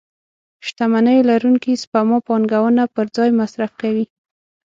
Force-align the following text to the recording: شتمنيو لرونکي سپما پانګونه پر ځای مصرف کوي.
شتمنيو 0.65 1.27
لرونکي 1.29 1.73
سپما 1.83 2.17
پانګونه 2.27 2.83
پر 2.95 3.05
ځای 3.15 3.29
مصرف 3.41 3.71
کوي. 3.81 4.05